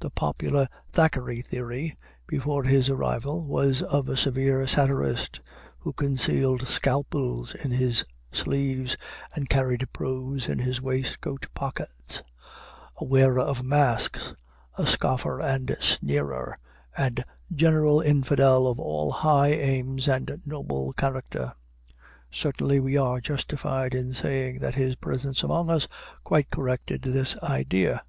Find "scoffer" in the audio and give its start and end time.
14.86-15.38